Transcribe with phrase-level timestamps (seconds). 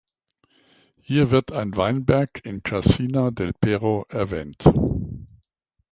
[0.99, 4.63] Hier wird ein Weinberg in Cassina del Pero erwähnt.